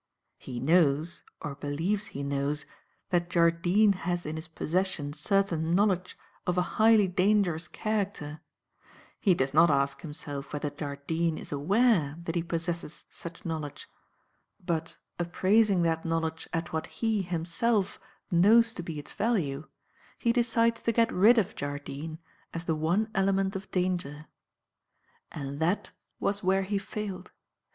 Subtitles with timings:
[0.39, 2.65] He knows, or believes he knows,
[3.11, 8.41] that Jardine has in his possession certain knowledge of a highly dangerous character;
[9.19, 13.87] he does not ask himself whether Jardine is aware that he possesses such knowledge,
[14.65, 17.99] but, appraising that knowledge at what he, himself,
[18.31, 19.67] knows to be its value,
[20.17, 22.17] he decides to get rid of Jardine
[22.55, 24.25] as the one element of danger.
[25.31, 27.29] And that was where he failed.